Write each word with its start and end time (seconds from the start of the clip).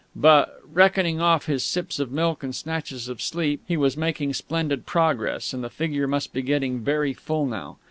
But, 0.15 0.59
reckoning 0.65 1.21
off 1.21 1.45
his 1.45 1.63
sips 1.63 1.99
of 1.99 2.11
milk 2.11 2.41
and 2.41 2.55
snatches 2.55 3.07
of 3.07 3.21
sleep, 3.21 3.61
he 3.67 3.77
was 3.77 3.95
making 3.95 4.33
splendid 4.33 4.87
progress, 4.87 5.53
and 5.53 5.63
the 5.63 5.69
figure 5.69 6.07
must 6.07 6.33
be 6.33 6.41
getting 6.41 6.79
very 6.79 7.13
full 7.13 7.45
now. 7.45 7.77